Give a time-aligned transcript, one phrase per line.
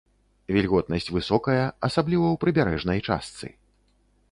[0.55, 3.47] Вільготнасць высокая, асабліва ў прыбярэжнай частцы.